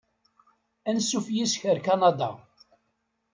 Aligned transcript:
Ansuf 0.89 1.27
yis-k 1.35 1.61
ar 1.71 1.79
Kanada! 1.87 2.29